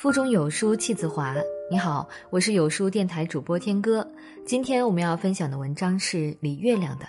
[0.00, 1.36] 腹中有书气自华。
[1.70, 4.10] 你好，我是有书电台主播天歌。
[4.46, 7.04] 今天我们要分享的文章是李月亮的《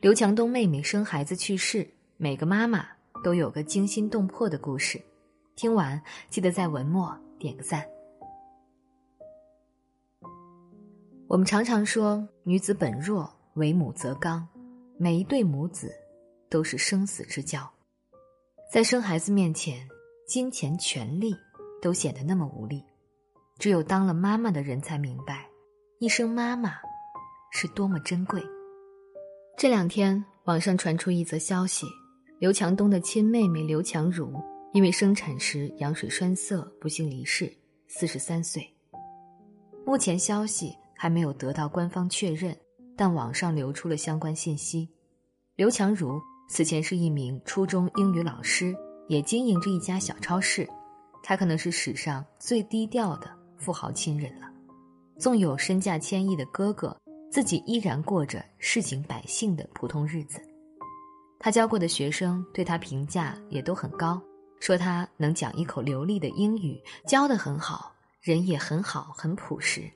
[0.00, 1.84] 刘强东妹妹生孩子去世》，
[2.16, 2.84] 每个妈妈
[3.22, 5.00] 都有个惊心动魄的故事。
[5.54, 7.86] 听完记得在文末点个赞。
[11.28, 14.44] 我们常常说女子本弱，为母则刚，
[14.98, 15.94] 每一对母子
[16.50, 17.72] 都是生死之交，
[18.72, 19.88] 在生孩子面前，
[20.26, 21.36] 金钱、权力。
[21.82, 22.82] 都显得那么无力，
[23.58, 25.48] 只有当了妈妈的人才明白，
[25.98, 26.76] 一声妈妈
[27.50, 28.40] 是多么珍贵。
[29.58, 31.84] 这两天，网上传出一则消息：
[32.38, 34.32] 刘强东的亲妹妹刘强如
[34.72, 37.52] 因为生产时羊水栓塞不幸离世，
[37.88, 38.64] 四十三岁。
[39.84, 42.56] 目前消息还没有得到官方确认，
[42.96, 44.88] 但网上流出了相关信息。
[45.56, 48.74] 刘强如此前是一名初中英语老师，
[49.08, 50.66] 也经营着一家小超市。
[51.22, 54.50] 他可能是史上最低调的富豪亲人了，
[55.18, 56.96] 纵有身价千亿的哥哥，
[57.30, 60.42] 自己依然过着市井百姓的普通日子。
[61.38, 64.20] 他教过的学生对他评价也都很高，
[64.60, 69.88] 说他能讲一口流利的英语，教得很好，人也很好，很朴实。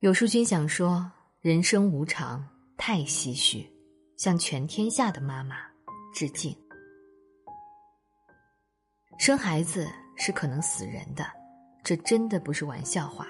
[0.00, 3.66] 有书君想说：人生无常，太唏嘘，
[4.18, 5.56] 向全天下的妈妈
[6.14, 6.54] 致敬。
[9.18, 9.88] 生孩子。
[10.16, 11.24] 是可能死人的，
[11.84, 13.26] 这真的不是玩笑话。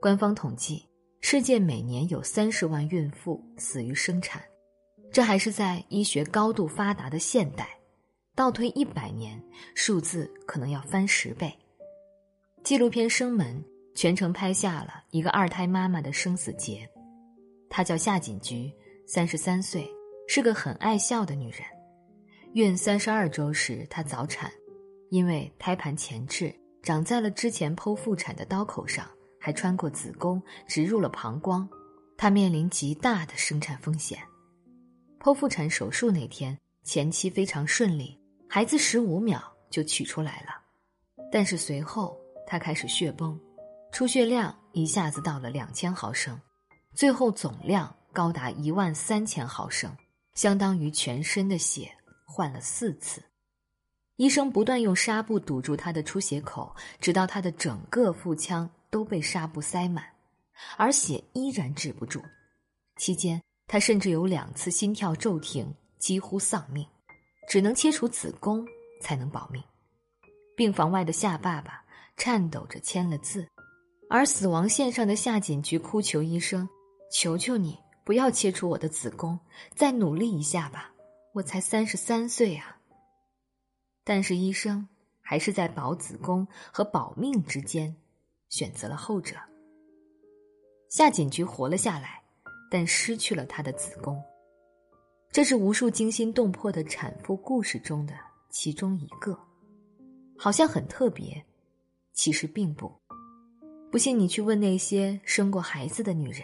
[0.00, 0.86] 官方统计，
[1.20, 4.42] 世界每年有三十万孕妇死于生产，
[5.12, 7.68] 这还是在医学高度发达的现代。
[8.34, 9.40] 倒退一百年，
[9.74, 11.52] 数字可能要翻十倍。
[12.64, 13.62] 纪录片《生门》
[13.94, 16.88] 全程拍下了一个二胎妈妈的生死劫。
[17.68, 18.72] 她叫夏锦菊，
[19.06, 19.88] 三十三岁，
[20.26, 21.60] 是个很爱笑的女人。
[22.54, 24.50] 孕三十二周时，她早产。
[25.12, 29.06] 因为胎盘前置长在了之前剖腹产的刀口上，
[29.38, 31.68] 还穿过子宫，植入了膀胱，
[32.16, 34.18] 她面临极大的生产风险。
[35.20, 38.18] 剖腹产手术那天，前期非常顺利，
[38.48, 43.38] 孩子十五秒就取出来了，但是随后她开始血崩，
[43.92, 46.40] 出血量一下子到了两千毫升，
[46.94, 49.94] 最后总量高达一万三千毫升，
[50.32, 51.92] 相当于全身的血
[52.24, 53.22] 换了四次。
[54.16, 60.04] 医生不断用纱布堵住他的出血口，直到他的整个腹腔都被纱布塞满，
[60.76, 62.22] 而血依然止不住。
[62.96, 66.86] 期间，他甚至有两次心跳骤停，几乎丧命，
[67.48, 68.64] 只能切除子宫
[69.00, 69.62] 才能保命。
[70.54, 71.82] 病房外的夏爸爸
[72.18, 73.48] 颤抖着签了字，
[74.10, 76.68] 而死亡线上的夏锦菊哭求医生
[77.10, 79.40] ：“求求你，不要切除我的子宫，
[79.74, 80.92] 再努力一下吧，
[81.32, 82.76] 我才三十三岁啊！”
[84.04, 84.88] 但是医生
[85.20, 87.94] 还是在保子宫和保命之间，
[88.48, 89.36] 选择了后者。
[90.88, 92.22] 夏锦菊活了下来，
[92.70, 94.22] 但失去了她的子宫。
[95.30, 98.12] 这是无数惊心动魄的产妇故事中的
[98.50, 99.38] 其中一个，
[100.36, 101.42] 好像很特别，
[102.12, 102.92] 其实并不。
[103.90, 106.42] 不信你去问那些生过孩子的女人，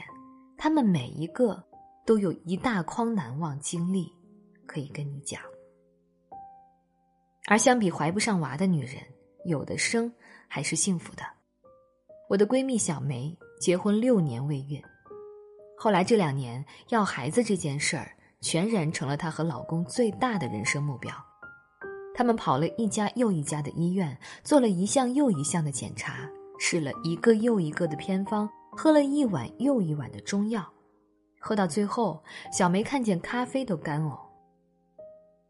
[0.56, 1.62] 她们每一个
[2.06, 4.10] 都有一大筐难忘经历
[4.64, 5.42] 可以跟你讲。
[7.47, 8.97] 而相比怀不上娃的女人，
[9.44, 10.12] 有的生
[10.47, 11.22] 还是幸福的。
[12.28, 14.82] 我的闺蜜小梅结婚六年未孕，
[15.78, 18.12] 后来这两年要孩子这件事儿，
[18.43, 21.10] 全然成了她和老公最大的人生目标。
[22.15, 26.28] 他们跑了一家又一家的医院，做了一项又一项的检查，
[26.59, 30.70] 试了一个又一个的偏方，喝了一碗又一碗的中药，
[31.41, 32.22] 喝到最后，
[32.53, 34.19] 小梅看见咖啡都干呕。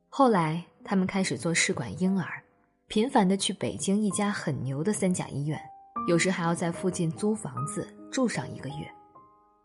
[0.09, 0.65] 后来。
[0.85, 2.43] 他们开始做试管婴儿，
[2.87, 5.61] 频繁的去北京一家很牛的三甲医院，
[6.09, 8.89] 有时还要在附近租房子住上一个月。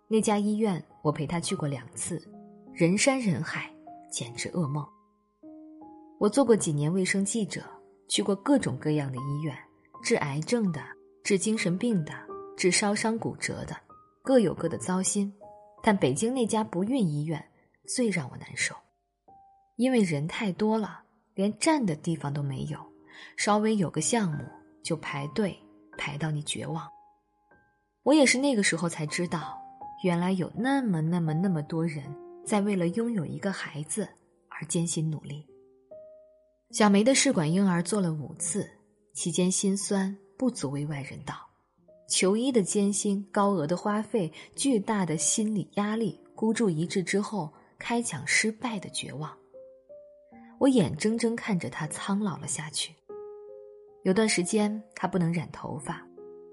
[0.09, 2.22] 那家医院我陪他去过两次，
[2.74, 3.72] 人山人海，
[4.12, 4.85] 简直噩梦。
[6.19, 7.63] 我做过几年卫生记者，
[8.07, 9.57] 去过各种各样的医院，
[10.04, 10.81] 治癌症的，
[11.24, 12.13] 治精神病的，
[12.57, 13.75] 治烧伤骨折的，
[14.21, 15.33] 各有各的糟心。
[15.81, 17.44] 但北京那家不孕医院
[17.88, 18.75] 最让我难受，
[19.75, 21.03] 因为人太多了。
[21.35, 22.80] 连站的地方都没有，
[23.38, 24.44] 稍微有个项目
[24.83, 25.57] 就排队
[25.97, 26.88] 排到你绝望。
[28.03, 29.57] 我也是那个时候才知道，
[30.03, 32.03] 原来有那么那么那么多人
[32.45, 34.07] 在为了拥有一个孩子
[34.50, 35.45] 而艰辛努力。
[36.71, 38.69] 小梅的试管婴儿做了五次，
[39.13, 41.35] 期间心酸不足为外人道，
[42.09, 49.31] 求医的艰辛、高额的花费、巨大的心理压力、孤注一掷之后开抢失败的绝望。
[50.63, 52.95] 我眼睁睁看着他苍老了下去。
[54.04, 56.01] 有段时间他不能染头发，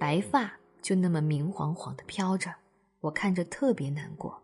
[0.01, 0.53] 白发
[0.83, 2.53] 就那么明晃晃的飘着，
[2.99, 4.37] 我看着特别难过。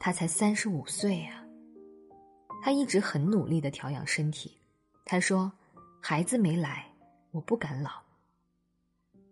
[0.00, 1.46] 他才三十五岁啊，
[2.60, 4.58] 他一直很努力的调养身体。
[5.04, 5.52] 他说
[6.02, 6.84] ：“孩子没来，
[7.30, 7.92] 我不敢老。”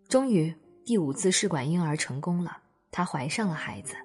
[0.09, 0.55] 终于
[0.85, 2.57] 第五次试管婴儿成功了，
[2.93, 3.97] 她怀上了孩子。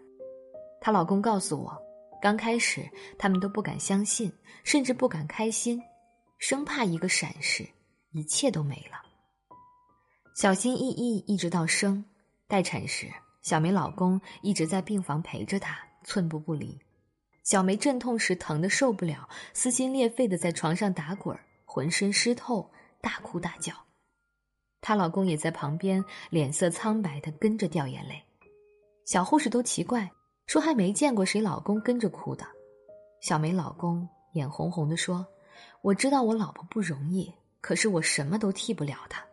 [0.82, 1.85] 她老公告诉我，
[2.26, 2.90] 刚开始
[3.20, 4.34] 他们都不敢相信，
[4.64, 5.80] 甚至不敢开心，
[6.40, 7.64] 生怕一个闪失。
[8.14, 9.00] 一切都没了。
[10.36, 12.04] 小心翼翼一直到生，
[12.48, 13.12] 待产时，
[13.44, 16.76] 小梅老公一直在病房陪着她，寸步不离。
[17.44, 23.72] 小梅阵痛时疼得受不了，撕心裂肺的在床上打滚，浑身湿透，大哭大叫。
[24.82, 28.20] 她老公也在旁边，脸色苍白的跟着掉眼泪。
[29.06, 30.12] 小护士都奇怪，
[30.46, 32.46] 说还没见过谁老公跟着哭的。
[33.22, 35.26] 小梅老公眼红红的说
[35.82, 37.34] ：“我知道我老婆不容易。”
[37.66, 39.26] 可是我什么都替不了她。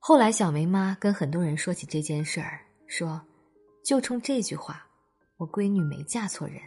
[0.00, 3.22] 后来小梅妈跟很多人说起这件事儿，说，
[3.84, 4.84] 就冲这句话，
[5.36, 6.60] 我闺女没嫁错人。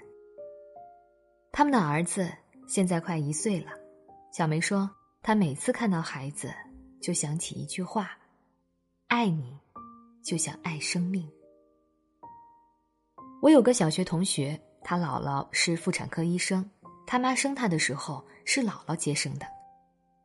[1.51, 2.31] 他们的儿子
[2.69, 3.71] 现在快一岁了，
[4.31, 4.89] 小梅说，
[5.21, 6.53] 她每次看到孩子，
[7.01, 8.17] 就想起一句话：
[9.07, 9.59] 爱你，
[10.23, 11.29] 就像爱生命。
[13.39, 16.67] 我有个小学同学，他姥姥是妇产科医生，
[17.05, 19.45] 他妈生他的时候是姥姥接生的。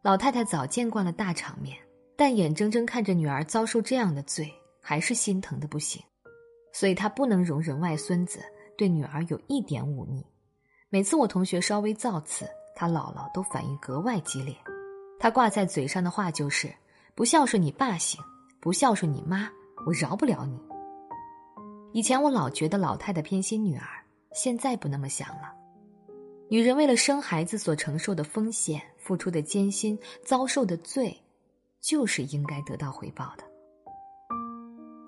[0.02, 1.76] 老太太早见惯了大场面，
[2.16, 4.50] 但眼睁睁看着女儿遭受这样的罪，
[4.80, 6.02] 还是心疼的不行。
[6.72, 8.40] 所以她不能容忍外孙子
[8.78, 10.26] 对女儿有一点忤逆。
[10.88, 14.56] 每次我同学稍微造次，他姥姥都反应格外激烈。
[15.20, 16.74] 他挂在嘴上的话就是
[17.14, 18.18] ：“不孝顺你爸行，
[18.58, 19.50] 不孝顺你妈，
[19.86, 20.58] 我饶不了你。”
[21.92, 23.86] 以前我老觉得老太太偏心女儿，
[24.34, 25.52] 现在不那么想了。
[26.48, 28.82] 女人为了生孩子所承受的风险。
[29.02, 31.20] 付出的艰辛，遭受的罪，
[31.80, 33.42] 就是应该得到回报的。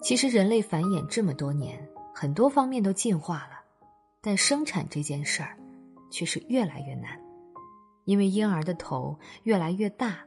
[0.02, 3.62] 其实人类繁衍这么多年，很多方面都进化了，
[4.20, 5.56] 但生产这件事儿，
[6.10, 7.16] 却是越来越难。
[8.04, 10.19] 因为婴儿的头越来越大，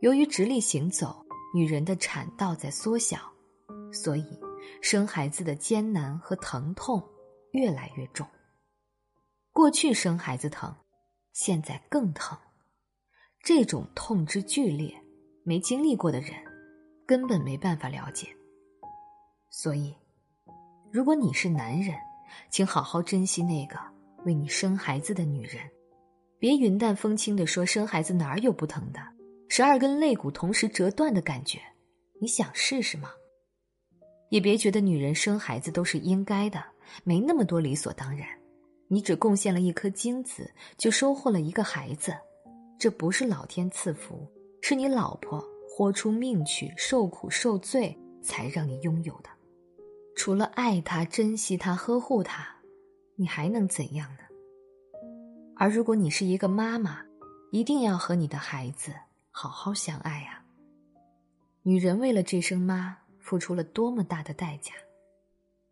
[0.00, 1.24] 由于直立行走，
[1.54, 3.18] 女人的产道在缩小，
[3.90, 4.38] 所以
[4.80, 7.02] 生孩子的艰难和疼痛
[7.52, 8.26] 越来越重。
[9.52, 10.74] 过去生孩子疼，
[11.32, 12.38] 现在更疼。
[13.42, 14.94] 这种痛之剧烈，
[15.44, 16.32] 没经历过的人
[17.06, 18.28] 根本没办法了解。
[19.50, 19.94] 所以，
[20.92, 21.96] 如果你是男人，
[22.50, 23.78] 请好好珍惜那个
[24.24, 25.62] 为你生孩子的女人，
[26.38, 29.00] 别云淡风轻的说生孩子哪儿有不疼的，
[29.48, 31.60] 十二根肋骨同时折断的感觉，
[32.20, 33.10] 你想试试吗？
[34.28, 36.62] 也别觉得女人生孩子都是应该的，
[37.04, 38.26] 没那么多理所当然。
[38.88, 42.14] 你只贡献了一颗精子，就收获了一个孩子。
[42.78, 44.26] 这不是老天赐福，
[44.62, 49.30] 是你老婆豁出命去受苦受罪才让你拥有的。
[50.14, 52.46] 除了爱他、珍惜他、呵护他，
[53.16, 54.20] 你还能怎样呢？
[55.56, 57.00] 而如果你是一个妈妈，
[57.50, 58.92] 一定要和你的孩子
[59.30, 60.44] 好好相爱啊！
[61.62, 62.96] 女人为了这声妈，
[63.26, 64.72] 付出了多么大的代价？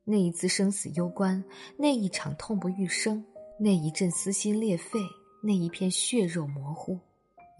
[0.02, 1.42] 那一次生死攸关，
[1.78, 3.24] 那一场痛不欲生，
[3.60, 4.98] 那一阵撕心裂肺。
[5.46, 6.98] 那一片血肉模糊，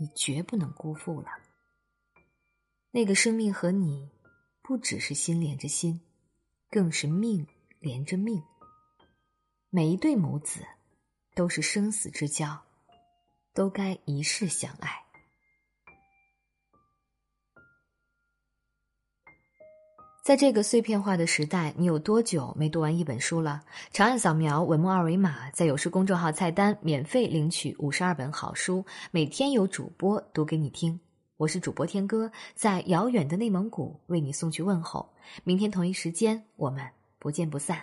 [0.00, 1.28] 你绝不能辜负了。
[2.90, 4.08] 那个生命和你，
[4.62, 6.00] 不只是心连着心，
[6.70, 7.46] 更是命
[7.80, 8.42] 连着命。
[9.68, 10.60] 每一对母子，
[11.34, 12.58] 都是生死之交，
[13.52, 15.03] 都该一世相爱。
[20.24, 23.60] 在这个碎片化的时代，你有多久没读完一本书了？
[23.92, 30.98] 长按扫描文末二维码，在有书公众号菜单免费领取五十二本好书，每天有主播读给你听。
[31.36, 35.06] 我是主播天哥，在遥远的内蒙古为你送去问候。
[35.44, 36.82] 明天同一时间，我们
[37.18, 37.82] 不见不散。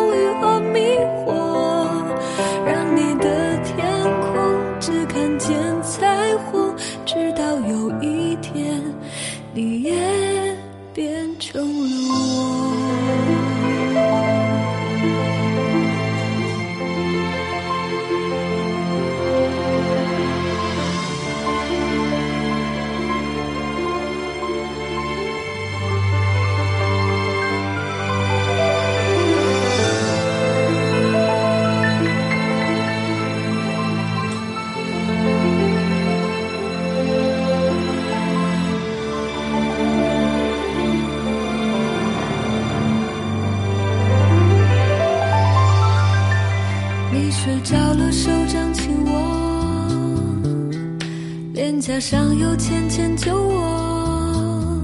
[51.81, 54.79] 甲上有浅浅酒窝，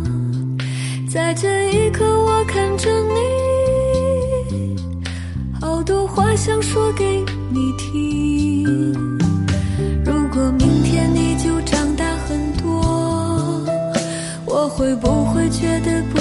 [1.07, 2.89] 在这一刻我看着
[4.49, 4.75] 你，
[5.61, 8.65] 好多话想说给你听。
[10.03, 13.63] 如果明天你就长大很多，
[14.47, 16.16] 我会不会觉得不？